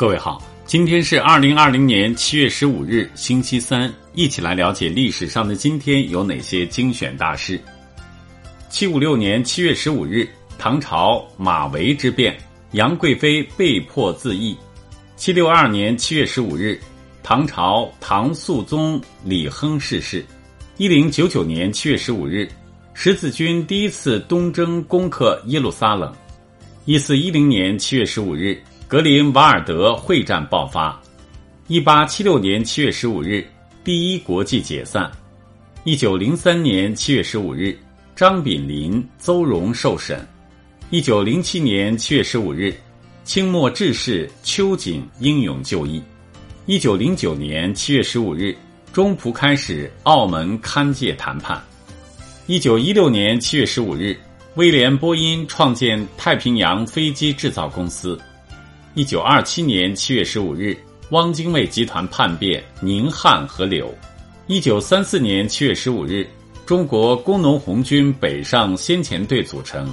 [0.00, 7.60] 各位好，今天是二零二零年七月十五日，星期三，一起来了解历史上的今天有哪些精选大事。
[8.70, 10.26] 七五六年七月十五日，
[10.58, 12.34] 唐朝马嵬之变，
[12.70, 14.56] 杨贵妃被迫自缢。
[15.16, 16.80] 七六二年七月十五日，
[17.22, 20.24] 唐朝唐肃宗李亨逝世。
[20.78, 22.48] 一零九九年七月十五日，
[22.94, 26.10] 十字军第一次东征攻克耶路撒冷。
[26.86, 28.58] 一四一零年七月十五日。
[28.90, 31.00] 格林瓦尔德会战爆发，
[31.68, 33.46] 一八七六年七月十五日，
[33.84, 35.08] 第一国际解散。
[35.84, 37.78] 一九零三年七月十五日，
[38.16, 40.26] 张炳麟、邹容受审。
[40.90, 42.74] 一九零七年七月十五日，
[43.22, 46.02] 清末志士秋瑾英勇就义。
[46.66, 48.52] 一九零九年七月十五日，
[48.92, 51.62] 中葡开始澳门勘界谈判。
[52.48, 54.18] 一九一六年七月十五日，
[54.56, 58.20] 威廉波音创建太平洋飞机制造公司。
[59.00, 60.76] 一九二七年七月十五日，
[61.08, 63.90] 汪精卫集团叛变，宁汉合流。
[64.46, 66.28] 一九三四年七月十五日，
[66.66, 69.90] 中国工农红军北上先遣队组成。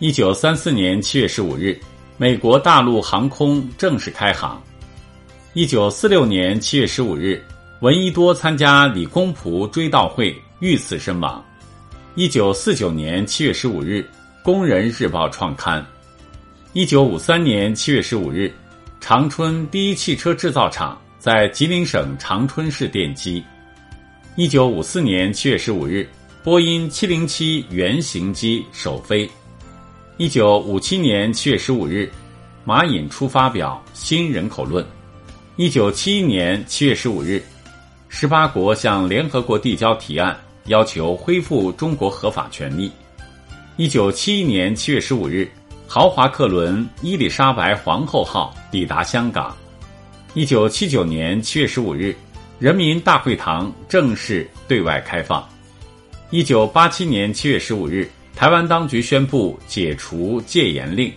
[0.00, 1.80] 一九三四年七月十五日，
[2.16, 4.60] 美国大陆航空正式开航。
[5.52, 7.40] 一九四六年七月十五日，
[7.78, 11.40] 闻一多参加李公朴追悼会遇刺身亡。
[12.16, 14.04] 一九四九年七月十五日，
[14.44, 15.86] 《工人日报》创刊。
[16.74, 18.50] 一九五三年七月十五日，
[18.98, 23.44] 长春第一汽车制造厂在吉林省长春市奠基。
[24.36, 26.08] 一九五四年七月十五日，
[26.42, 29.28] 波音七零七原型机首飞。
[30.16, 32.10] 一九五七年七月十五日，
[32.64, 34.82] 马寅初发表《新人口论》。
[35.56, 37.44] 一九七一年七月十五日，
[38.08, 40.34] 十八国向联合国递交提案，
[40.68, 42.90] 要求恢复中国合法权利。
[43.76, 45.46] 一九七一年七月十五日。
[45.94, 49.54] 豪华客轮“伊丽莎白皇后号”抵达香港。
[50.32, 52.16] 一九七九年七月十五日，
[52.58, 55.46] 人民大会堂正式对外开放。
[56.30, 61.12] 一九八七年七月十五日，台湾当局宣布解除戒严令。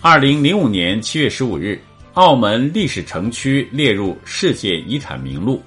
[0.00, 1.76] 二零零五年七月十五日，
[2.12, 5.60] 澳门历史城区列入世界遗产名录。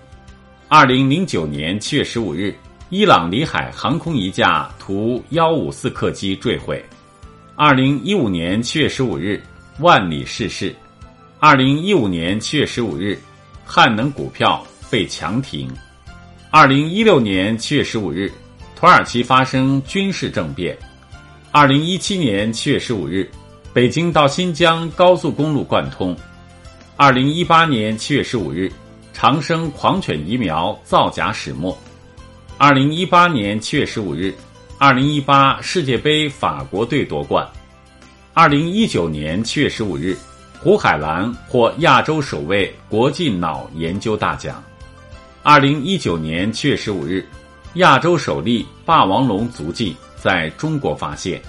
[0.70, 2.56] 二零零九年七月十五日，
[2.90, 6.82] 伊朗里海航空一架图幺五四客机坠毁。
[7.60, 9.42] 二零一五年七月十五日，
[9.80, 10.76] 万里逝世。
[11.40, 13.20] 二零一五年七月十五日，
[13.66, 15.68] 汉能股票被强停。
[16.52, 18.32] 二零一六年七月十五日，
[18.76, 20.78] 土耳其发生军事政变。
[21.52, 23.28] 二零一七年七月十五日，
[23.74, 26.16] 北京到新疆高速公路贯通。
[26.96, 28.72] 二零一八年七月十五日，
[29.14, 31.76] 长生狂犬疫苗造假始末。
[32.60, 34.32] 二零一八年七月十五日。
[34.80, 37.48] 二零一八世界杯法国队夺冠。
[38.36, 40.16] 二零一九年七月十五日，
[40.60, 44.64] 胡海岚获亚洲首位国际脑研究大奖。
[45.42, 47.28] 二零一九年七月十五日，
[47.74, 51.42] 亚洲首例霸王龙足迹在中国发现。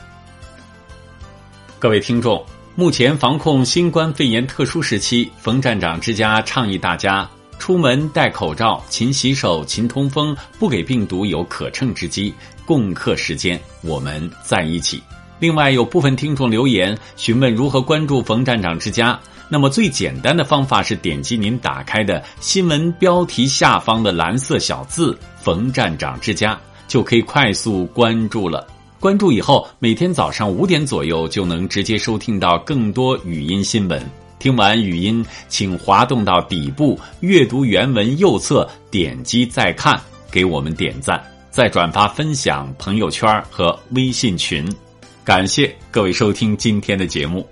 [1.78, 2.42] 各位听众，
[2.74, 7.28] 目前防控新冠肺炎特殊时期，冯站长之家倡议大家
[7.68, 12.32] 出门戴口罩、勤洗手、勤通风，不给病毒有可乘之机。
[12.64, 15.02] 共克时间，我们在一起。
[15.38, 19.20] 另外，有部分听众留言询问如何关注冯站长之家。
[19.50, 26.58] 那么，最简单的方法是点击您打开的新闻标题下方的蓝色小字“冯站长之家”，
[26.88, 28.66] 就可以快速关注了。
[28.98, 34.02] 关注以后，每天早上五点左右就能直接收听到更多语音新闻。
[34.38, 40.00] 听完语音，请滑动到底部阅读原文右侧，点击再看，
[40.30, 41.22] 给我们点赞。
[41.50, 44.64] 再转发分享朋友圈和微信群，
[45.24, 47.44] 感谢各位收听今天的节目。